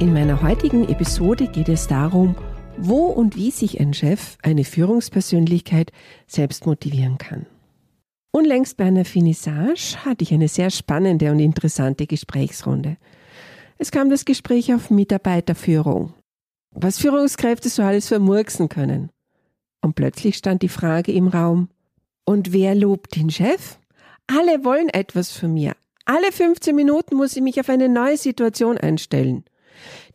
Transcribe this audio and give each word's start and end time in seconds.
In 0.00 0.12
meiner 0.12 0.42
heutigen 0.42 0.88
Episode 0.88 1.48
geht 1.48 1.68
es 1.68 1.88
darum, 1.88 2.36
wo 2.76 3.06
und 3.06 3.34
wie 3.34 3.50
sich 3.50 3.80
ein 3.80 3.92
Chef, 3.92 4.36
eine 4.44 4.62
Führungspersönlichkeit 4.62 5.90
selbst 6.28 6.66
motivieren 6.66 7.18
kann. 7.18 7.46
Unlängst 8.30 8.76
bei 8.76 8.84
einer 8.84 9.04
Finissage 9.04 9.96
hatte 10.04 10.22
ich 10.22 10.32
eine 10.32 10.46
sehr 10.46 10.70
spannende 10.70 11.32
und 11.32 11.40
interessante 11.40 12.06
Gesprächsrunde. 12.06 12.96
Es 13.76 13.90
kam 13.90 14.08
das 14.08 14.24
Gespräch 14.24 14.72
auf 14.72 14.90
Mitarbeiterführung. 14.90 16.14
Was 16.70 17.00
Führungskräfte 17.00 17.68
so 17.68 17.82
alles 17.82 18.06
vermurksen 18.06 18.68
können. 18.68 19.10
Und 19.80 19.96
plötzlich 19.96 20.36
stand 20.36 20.62
die 20.62 20.68
Frage 20.68 21.10
im 21.10 21.26
Raum, 21.26 21.70
und 22.24 22.52
wer 22.52 22.76
lobt 22.76 23.16
den 23.16 23.30
Chef? 23.30 23.80
Alle 24.28 24.64
wollen 24.64 24.90
etwas 24.90 25.32
von 25.32 25.54
mir. 25.54 25.74
Alle 26.04 26.30
15 26.30 26.76
Minuten 26.76 27.16
muss 27.16 27.34
ich 27.34 27.42
mich 27.42 27.58
auf 27.58 27.68
eine 27.68 27.88
neue 27.88 28.16
Situation 28.16 28.78
einstellen. 28.78 29.44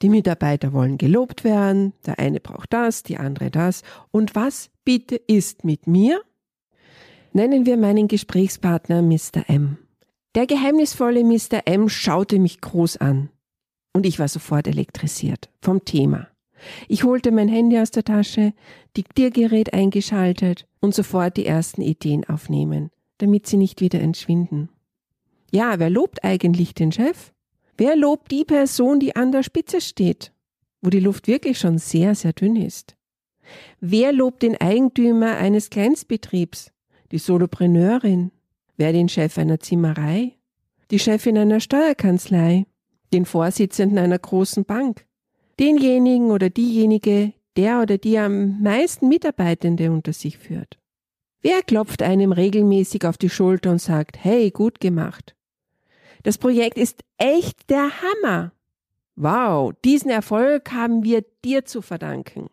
Die 0.02 0.10
Mitarbeiter 0.10 0.74
wollen 0.74 0.98
gelobt 0.98 1.44
werden, 1.44 1.94
der 2.06 2.20
eine 2.20 2.40
braucht 2.40 2.74
das, 2.74 3.04
die 3.04 3.18
andere 3.18 3.52
das. 3.52 3.84
Und 4.12 4.36
was 4.36 4.70
bitte 4.84 5.16
ist 5.16 5.64
mit 5.64 5.88
mir? 5.88 6.22
Nennen 7.32 7.66
wir 7.66 7.78
meinen 7.78 8.08
Gesprächspartner 8.08 9.02
Mr. 9.02 9.48
M. 9.48 9.78
Der 10.36 10.46
geheimnisvolle 10.46 11.24
Mr. 11.24 11.66
M 11.66 11.90
schaute 11.90 12.40
mich 12.40 12.62
groß 12.62 12.98
an. 12.98 13.30
Und 13.94 14.06
ich 14.06 14.20
war 14.20 14.28
sofort 14.28 14.68
elektrisiert 14.68 15.50
vom 15.62 15.86
Thema. 15.86 16.28
Ich 16.88 17.04
holte 17.04 17.32
mein 17.32 17.48
Handy 17.48 17.78
aus 17.80 17.92
der 17.92 18.04
Tasche, 18.04 18.54
Diktiergerät 18.96 19.74
eingeschaltet 19.74 20.68
und 20.80 20.96
sofort 20.96 21.38
die 21.38 21.46
ersten 21.46 21.82
Ideen 21.82 22.24
aufnehmen, 22.24 22.90
damit 23.18 23.48
sie 23.48 23.58
nicht 23.58 23.82
wieder 23.82 24.00
entschwinden. 24.00 24.70
Ja, 25.52 25.78
wer 25.78 25.90
lobt 25.90 26.24
eigentlich 26.24 26.74
den 26.74 26.92
Chef? 26.92 27.33
Wer 27.78 27.96
lobt 27.96 28.32
die 28.32 28.46
Person, 28.46 29.00
die 29.00 29.16
an 29.16 29.32
der 29.32 29.44
Spitze 29.44 29.82
steht, 29.82 30.32
wo 30.82 30.90
die 30.90 31.00
Luft 31.00 31.28
wirklich 31.28 31.58
schon 31.58 31.78
sehr, 31.78 32.14
sehr 32.14 32.34
dünn 32.34 32.56
ist? 32.56 32.96
Wer 33.80 34.14
lobt 34.14 34.44
den 34.44 34.60
Eigentümer 34.60 35.38
eines 35.38 35.70
Kleinstbetriebs, 35.70 36.72
die 37.12 37.18
Solopreneurin? 37.18 38.32
Wer 38.78 38.94
den 38.94 39.10
Chef 39.10 39.38
einer 39.38 39.60
Zimmerei? 39.60 40.36
Die 40.92 41.00
Chefin 41.00 41.38
einer 41.38 41.60
Steuerkanzlei? 41.60 42.66
Den 43.12 43.26
Vorsitzenden 43.26 43.98
einer 43.98 44.20
großen 44.20 44.66
Bank? 44.66 45.06
Denjenigen 45.60 46.32
oder 46.32 46.50
diejenige, 46.50 47.34
der 47.58 47.82
oder 47.82 47.98
die 47.98 48.18
am 48.18 48.62
meisten 48.62 49.08
Mitarbeitende 49.08 49.92
unter 49.92 50.14
sich 50.14 50.38
führt? 50.38 50.80
Wer 51.42 51.62
klopft 51.62 52.02
einem 52.02 52.32
regelmäßig 52.32 53.06
auf 53.06 53.18
die 53.18 53.30
Schulter 53.30 53.72
und 53.72 53.82
sagt, 53.82 54.24
hey, 54.24 54.50
gut 54.50 54.80
gemacht? 54.80 55.36
Das 56.24 56.38
Projekt 56.38 56.78
ist 56.78 57.04
echt 57.18 57.70
der 57.70 57.90
Hammer. 58.02 58.54
Wow, 59.16 59.74
diesen 59.86 60.10
Erfolg 60.10 60.72
haben 60.72 61.04
wir 61.04 61.24
dir 61.46 61.66
zu 61.66 61.82
verdanken. 61.82 62.50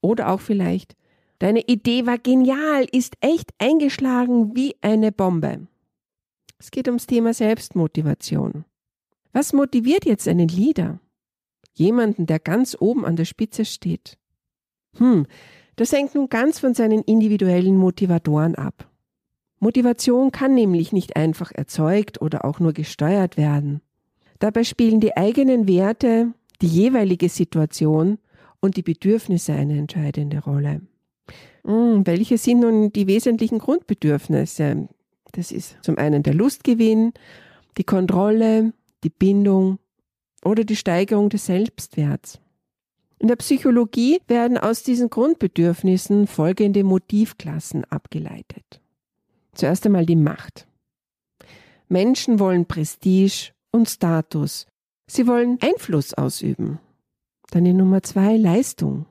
Oder 0.00 0.30
auch 0.30 0.40
vielleicht, 0.40 0.96
deine 1.40 1.60
Idee 1.66 2.06
war 2.06 2.18
genial, 2.18 2.86
ist 2.90 3.16
echt 3.20 3.50
eingeschlagen 3.58 4.56
wie 4.56 4.76
eine 4.80 5.12
Bombe. 5.12 5.66
Es 6.58 6.70
geht 6.70 6.88
ums 6.88 7.06
Thema 7.06 7.34
Selbstmotivation. 7.34 8.64
Was 9.32 9.52
motiviert 9.52 10.04
jetzt 10.06 10.26
einen 10.26 10.48
Leader? 10.48 11.00
Jemanden, 11.74 12.26
der 12.26 12.40
ganz 12.40 12.76
oben 12.78 13.04
an 13.04 13.16
der 13.16 13.24
Spitze 13.24 13.64
steht. 13.64 14.18
Hm, 14.96 15.26
das 15.76 15.92
hängt 15.92 16.14
nun 16.14 16.28
ganz 16.28 16.58
von 16.58 16.74
seinen 16.74 17.02
individuellen 17.02 17.76
Motivatoren 17.76 18.56
ab. 18.56 18.88
Motivation 19.60 20.30
kann 20.32 20.54
nämlich 20.54 20.92
nicht 20.92 21.16
einfach 21.16 21.52
erzeugt 21.52 22.22
oder 22.22 22.44
auch 22.44 22.60
nur 22.60 22.72
gesteuert 22.72 23.36
werden. 23.36 23.80
Dabei 24.38 24.62
spielen 24.64 25.00
die 25.00 25.16
eigenen 25.16 25.66
Werte, 25.66 26.32
die 26.62 26.68
jeweilige 26.68 27.28
Situation 27.28 28.18
und 28.60 28.76
die 28.76 28.82
Bedürfnisse 28.82 29.52
eine 29.52 29.78
entscheidende 29.78 30.40
Rolle. 30.40 30.82
Hm, 31.64 32.06
welche 32.06 32.38
sind 32.38 32.60
nun 32.60 32.92
die 32.92 33.06
wesentlichen 33.06 33.58
Grundbedürfnisse? 33.58 34.88
Das 35.32 35.52
ist 35.52 35.76
zum 35.82 35.98
einen 35.98 36.22
der 36.22 36.34
Lustgewinn, 36.34 37.12
die 37.76 37.84
Kontrolle, 37.84 38.72
die 39.04 39.10
Bindung 39.10 39.78
oder 40.44 40.64
die 40.64 40.76
Steigerung 40.76 41.28
des 41.28 41.46
Selbstwerts. 41.46 42.40
In 43.18 43.28
der 43.28 43.36
Psychologie 43.36 44.20
werden 44.28 44.58
aus 44.58 44.84
diesen 44.84 45.10
Grundbedürfnissen 45.10 46.28
folgende 46.28 46.84
Motivklassen 46.84 47.84
abgeleitet. 47.84 48.80
Zuerst 49.58 49.84
einmal 49.86 50.06
die 50.06 50.14
Macht. 50.14 50.68
Menschen 51.88 52.38
wollen 52.38 52.66
Prestige 52.66 53.50
und 53.72 53.88
Status. 53.88 54.66
Sie 55.10 55.26
wollen 55.26 55.58
Einfluss 55.60 56.14
ausüben. 56.14 56.78
Dann 57.50 57.64
die 57.64 57.72
Nummer 57.72 58.04
zwei, 58.04 58.36
Leistung. 58.36 59.06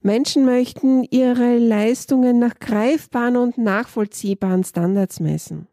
Menschen 0.00 0.44
möchten 0.44 1.02
ihre 1.10 1.58
Leistungen 1.58 2.38
nach 2.38 2.60
greifbaren 2.60 3.36
und 3.36 3.58
nachvollziehbaren 3.58 4.62
Standards 4.62 5.18
messen. 5.18 5.66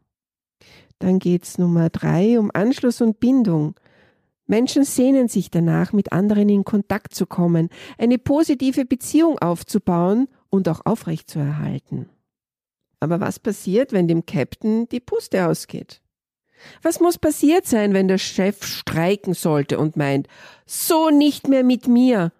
Dann 0.97 1.19
geht's 1.19 1.59
Nummer 1.59 1.91
drei 1.91 2.39
um 2.39 2.49
Anschluss 2.51 3.01
und 3.01 3.19
Bindung. 3.19 3.75
Menschen 4.47 4.85
sehnen 4.85 5.27
sich 5.27 5.51
danach, 5.51 5.93
mit 5.93 6.11
anderen 6.13 6.49
in 6.49 6.63
Kontakt 6.63 7.13
zu 7.13 7.27
kommen, 7.27 7.69
eine 7.99 8.17
positive 8.17 8.85
Beziehung 8.85 9.37
aufzubauen 9.37 10.27
und 10.49 10.67
auch 10.67 10.83
aufrechtzuerhalten. 10.85 12.09
Aber 12.99 13.19
was 13.19 13.39
passiert, 13.39 13.91
wenn 13.93 14.07
dem 14.07 14.25
Captain 14.25 14.87
die 14.89 14.99
Puste 14.99 15.47
ausgeht? 15.47 16.01
Was 16.81 16.99
muss 16.99 17.17
passiert 17.17 17.65
sein, 17.65 17.93
wenn 17.93 18.07
der 18.07 18.17
Chef 18.17 18.65
streiken 18.65 19.33
sollte 19.33 19.79
und 19.79 19.95
meint, 19.95 20.27
so 20.65 21.09
nicht 21.09 21.47
mehr 21.47 21.63
mit 21.63 21.88
mir 21.88 22.33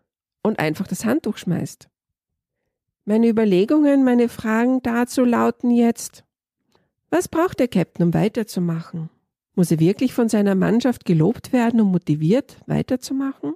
und 0.44 0.60
einfach 0.60 0.88
das 0.88 1.06
Handtuch 1.06 1.38
schmeißt? 1.38 1.90
Meine 3.06 3.28
Überlegungen, 3.28 4.04
meine 4.04 4.30
Fragen 4.30 4.82
dazu 4.84 5.24
lauten 5.24 5.72
jetzt, 5.72 6.26
was 7.10 7.28
braucht 7.28 7.60
der 7.60 7.68
Captain, 7.68 8.06
um 8.06 8.14
weiterzumachen? 8.14 9.10
Muss 9.56 9.72
er 9.72 9.80
wirklich 9.80 10.14
von 10.14 10.30
seiner 10.30 10.56
Mannschaft 10.56 11.06
gelobt 11.06 11.52
werden 11.52 11.82
und 11.82 11.92
motiviert, 11.92 12.58
weiterzumachen? 12.68 13.56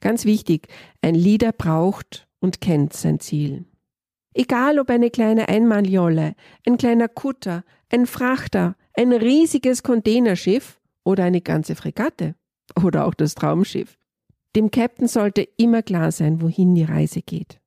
Ganz 0.00 0.24
wichtig, 0.24 0.68
ein 1.00 1.14
Leader 1.14 1.52
braucht 1.52 2.28
und 2.40 2.60
kennt 2.60 2.92
sein 2.92 3.20
Ziel. 3.20 3.64
Egal 4.34 4.78
ob 4.78 4.90
eine 4.90 5.10
kleine 5.10 5.48
Einmannjolle, 5.48 6.34
ein 6.66 6.76
kleiner 6.76 7.08
Kutter, 7.08 7.64
ein 7.90 8.06
Frachter, 8.06 8.76
ein 8.94 9.12
riesiges 9.12 9.82
Containerschiff 9.82 10.80
oder 11.04 11.24
eine 11.24 11.40
ganze 11.40 11.74
Fregatte 11.74 12.34
oder 12.82 13.06
auch 13.06 13.14
das 13.14 13.34
Traumschiff. 13.34 13.98
Dem 14.54 14.70
Captain 14.70 15.08
sollte 15.08 15.46
immer 15.56 15.82
klar 15.82 16.12
sein, 16.12 16.42
wohin 16.42 16.74
die 16.74 16.84
Reise 16.84 17.22
geht, 17.22 17.60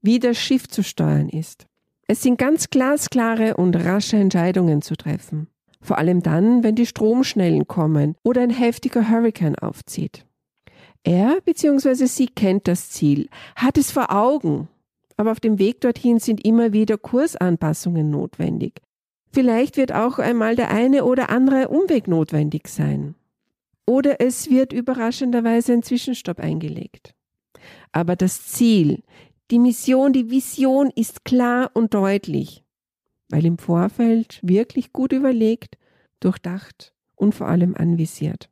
wie 0.00 0.18
das 0.18 0.38
Schiff 0.38 0.68
zu 0.68 0.82
steuern 0.82 1.28
ist. 1.28 1.66
Es 2.08 2.22
sind 2.22 2.38
ganz 2.38 2.70
glasklare 2.70 3.56
und 3.56 3.76
rasche 3.76 4.16
Entscheidungen 4.16 4.82
zu 4.82 4.96
treffen. 4.96 5.48
Vor 5.80 5.98
allem 5.98 6.22
dann, 6.22 6.62
wenn 6.62 6.74
die 6.74 6.86
Stromschnellen 6.86 7.66
kommen 7.66 8.16
oder 8.22 8.42
ein 8.42 8.50
heftiger 8.50 9.08
Hurrikan 9.08 9.56
aufzieht. 9.56 10.26
Er 11.04 11.40
bzw. 11.44 12.06
sie 12.06 12.26
kennt 12.26 12.68
das 12.68 12.90
Ziel, 12.90 13.28
hat 13.56 13.76
es 13.76 13.90
vor 13.90 14.12
Augen 14.12 14.68
aber 15.22 15.30
auf 15.30 15.38
dem 15.38 15.60
Weg 15.60 15.80
dorthin 15.80 16.18
sind 16.18 16.44
immer 16.44 16.72
wieder 16.72 16.98
Kursanpassungen 16.98 18.10
notwendig. 18.10 18.82
Vielleicht 19.30 19.76
wird 19.76 19.92
auch 19.92 20.18
einmal 20.18 20.56
der 20.56 20.72
eine 20.72 21.04
oder 21.04 21.30
andere 21.30 21.68
Umweg 21.68 22.08
notwendig 22.08 22.66
sein. 22.66 23.14
Oder 23.86 24.20
es 24.20 24.50
wird 24.50 24.72
überraschenderweise 24.72 25.74
ein 25.74 25.84
Zwischenstopp 25.84 26.40
eingelegt. 26.40 27.14
Aber 27.92 28.16
das 28.16 28.48
Ziel, 28.48 29.04
die 29.52 29.60
Mission, 29.60 30.12
die 30.12 30.28
Vision 30.28 30.90
ist 30.90 31.24
klar 31.24 31.70
und 31.72 31.94
deutlich, 31.94 32.64
weil 33.28 33.46
im 33.46 33.58
Vorfeld 33.58 34.40
wirklich 34.42 34.92
gut 34.92 35.12
überlegt, 35.12 35.78
durchdacht 36.18 36.92
und 37.14 37.32
vor 37.32 37.46
allem 37.46 37.76
anvisiert. 37.76 38.50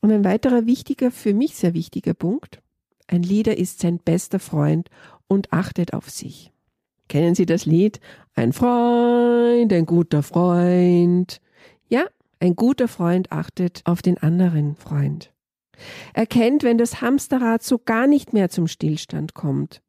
Und 0.00 0.10
ein 0.10 0.24
weiterer 0.24 0.66
wichtiger, 0.66 1.12
für 1.12 1.34
mich 1.34 1.54
sehr 1.54 1.74
wichtiger 1.74 2.14
Punkt, 2.14 2.60
ein 3.06 3.22
Leader 3.22 3.56
ist 3.56 3.78
sein 3.78 3.98
bester 3.98 4.40
Freund 4.40 4.90
und 5.30 5.52
achtet 5.52 5.94
auf 5.94 6.10
sich. 6.10 6.52
Kennen 7.08 7.34
Sie 7.34 7.46
das 7.46 7.64
Lied? 7.64 8.00
Ein 8.34 8.52
Freund, 8.52 9.72
ein 9.72 9.86
guter 9.86 10.22
Freund. 10.22 11.40
Ja, 11.88 12.04
ein 12.40 12.56
guter 12.56 12.88
Freund 12.88 13.30
achtet 13.32 13.82
auf 13.84 14.02
den 14.02 14.18
anderen 14.18 14.74
Freund. 14.74 15.32
Erkennt, 16.14 16.62
wenn 16.62 16.78
das 16.78 17.00
Hamsterrad 17.00 17.62
so 17.62 17.78
gar 17.78 18.06
nicht 18.06 18.32
mehr 18.32 18.50
zum 18.50 18.66
Stillstand 18.66 19.34
kommt. 19.34 19.82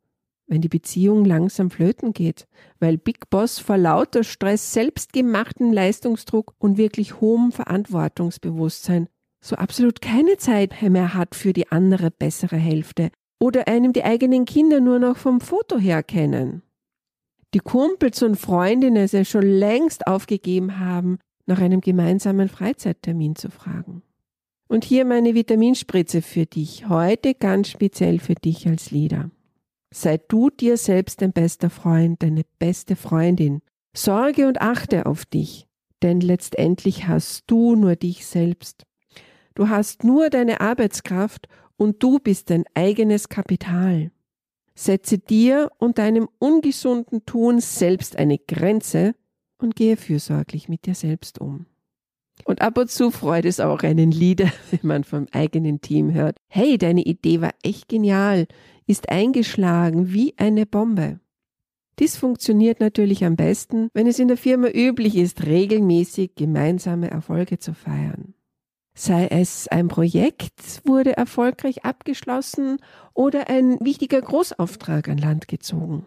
Wenn 0.48 0.62
die 0.62 0.70
Beziehung 0.70 1.26
langsam 1.26 1.72
flöten 1.72 2.14
geht, 2.14 2.48
weil 2.80 2.98
Big 2.98 3.30
Boss 3.30 3.60
vor 3.60 3.78
lauter 3.78 4.24
Stress, 4.24 4.74
selbstgemachten 4.74 5.72
Leistungsdruck 5.72 6.54
und 6.60 6.78
wirklich 6.78 7.20
hohem 7.20 7.52
Verantwortungsbewusstsein 7.52 9.08
so 9.44 9.56
absolut 9.56 10.02
keine 10.02 10.38
Zeit 10.38 10.82
mehr 10.82 11.14
hat 11.14 11.36
für 11.36 11.52
die 11.52 11.72
andere 11.72 12.12
bessere 12.12 12.58
Hälfte 12.58 13.12
oder 13.42 13.68
einem 13.68 13.92
die 13.92 14.04
eigenen 14.04 14.46
Kinder 14.46 14.80
nur 14.80 15.00
noch 15.00 15.18
vom 15.18 15.42
Foto 15.42 15.80
her 15.80 16.04
kennen. 16.04 16.62
Die 17.56 17.60
Kumpels 17.60 18.22
und 18.22 18.36
Freundinnen 18.36 19.08
es 19.12 19.28
schon 19.28 19.42
längst 19.42 20.06
aufgegeben 20.06 20.80
haben, 20.80 21.18
nach 21.48 21.60
einem 21.60 21.82
gemeinsamen 21.82 22.48
Freizeittermin 22.48 23.36
zu 23.36 23.50
fragen. 23.50 24.04
Und 24.70 24.86
hier 24.86 25.06
meine 25.06 25.34
Vitaminspritze 25.34 26.22
für 26.22 26.46
dich, 26.46 26.88
heute 26.88 27.34
ganz 27.34 27.70
speziell 27.70 28.20
für 28.20 28.36
dich 28.36 28.68
als 28.68 28.92
Leader. 28.92 29.32
Sei 29.92 30.18
du 30.18 30.52
dir 30.52 30.78
selbst 30.78 31.22
dein 31.22 31.34
bester 31.34 31.72
Freund, 31.72 32.22
deine 32.22 32.44
beste 32.60 32.96
Freundin. 32.96 33.62
Sorge 33.94 34.48
und 34.48 34.62
achte 34.62 35.08
auf 35.08 35.26
dich, 35.26 35.68
denn 36.04 36.22
letztendlich 36.22 37.08
hast 37.08 37.44
du 37.48 37.76
nur 37.76 37.96
dich 37.96 38.26
selbst. 38.26 38.84
Du 39.56 39.68
hast 39.68 40.04
nur 40.04 40.30
deine 40.30 40.62
Arbeitskraft 40.62 41.50
und 41.82 42.04
du 42.04 42.20
bist 42.20 42.52
dein 42.52 42.66
eigenes 42.76 43.28
Kapital. 43.28 44.12
Setze 44.76 45.18
dir 45.18 45.72
und 45.80 45.98
deinem 45.98 46.30
ungesunden 46.38 47.26
Tun 47.26 47.60
selbst 47.60 48.18
eine 48.18 48.38
Grenze 48.38 49.16
und 49.58 49.76
gehe 49.76 49.98
fürsorglich 49.98 50.70
mit 50.70 50.86
dir 50.86 50.94
selbst 50.94 51.42
um. 51.42 51.66
Und 52.46 52.62
ab 52.62 52.78
und 52.78 52.92
zu 52.92 53.10
freut 53.10 53.46
es 53.46 53.60
auch 53.60 53.80
einen 53.80 54.12
Lieder, 54.12 54.52
wenn 54.70 54.88
man 54.88 55.04
vom 55.04 55.26
eigenen 55.32 55.82
Team 55.82 56.14
hört. 56.14 56.38
Hey, 56.50 56.78
deine 56.78 57.02
Idee 57.02 57.42
war 57.42 57.56
echt 57.64 57.90
genial, 57.90 58.46
ist 58.86 59.10
eingeschlagen 59.10 60.14
wie 60.14 60.36
eine 60.38 60.68
Bombe. 60.68 61.20
Dies 61.98 62.16
funktioniert 62.16 62.80
natürlich 62.80 63.26
am 63.26 63.36
besten, 63.36 63.90
wenn 63.96 64.06
es 64.06 64.20
in 64.20 64.28
der 64.28 64.38
Firma 64.38 64.68
üblich 64.68 65.16
ist, 65.16 65.48
regelmäßig 65.48 66.36
gemeinsame 66.36 67.10
Erfolge 67.10 67.58
zu 67.58 67.74
feiern. 67.74 68.36
Sei 68.94 69.28
es 69.28 69.68
ein 69.68 69.88
Projekt 69.88 70.82
wurde 70.86 71.16
erfolgreich 71.16 71.86
abgeschlossen 71.86 72.78
oder 73.14 73.50
ein 73.50 73.80
wichtiger 73.80 74.22
Großauftrag 74.22 75.08
an 75.08 75.18
Land 75.18 75.48
gezogen. 75.48 76.06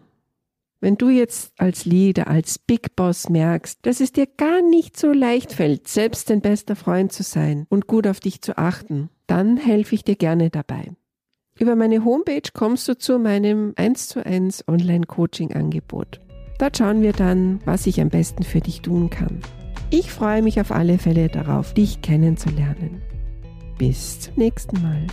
Wenn 0.81 0.97
du 0.97 1.09
jetzt 1.09 1.53
als 1.57 1.85
Leader, 1.85 2.27
als 2.27 2.59
Big 2.59 2.95
Boss 2.95 3.29
merkst, 3.29 3.79
dass 3.83 4.01
es 4.01 4.11
dir 4.11 4.27
gar 4.27 4.61
nicht 4.61 4.97
so 4.99 5.11
leicht 5.11 5.53
fällt, 5.53 5.87
selbst 5.87 6.29
dein 6.29 6.41
bester 6.41 6.75
Freund 6.75 7.11
zu 7.11 7.23
sein 7.23 7.65
und 7.69 7.87
gut 7.87 8.05
auf 8.05 8.19
dich 8.19 8.41
zu 8.41 8.57
achten, 8.57 9.09
dann 9.25 9.57
helfe 9.57 9.95
ich 9.95 10.03
dir 10.03 10.15
gerne 10.15 10.49
dabei. 10.51 10.91
Über 11.57 11.75
meine 11.75 12.03
Homepage 12.03 12.49
kommst 12.53 12.87
du 12.87 12.97
zu 12.97 13.17
meinem 13.17 13.73
1 13.77 14.09
zu 14.09 14.25
1 14.25 14.67
Online-Coaching-Angebot. 14.67 16.19
Dort 16.59 16.77
schauen 16.77 17.01
wir 17.01 17.13
dann, 17.13 17.61
was 17.65 17.87
ich 17.87 17.99
am 17.99 18.09
besten 18.09 18.43
für 18.43 18.59
dich 18.59 18.81
tun 18.81 19.09
kann. 19.09 19.39
Ich 19.89 20.11
freue 20.11 20.41
mich 20.41 20.59
auf 20.59 20.71
alle 20.71 20.97
Fälle 20.97 21.29
darauf, 21.29 21.73
dich 21.73 22.01
kennenzulernen. 22.01 23.01
Bis 23.77 24.19
zum 24.19 24.33
nächsten 24.35 24.81
Mal. 24.81 25.05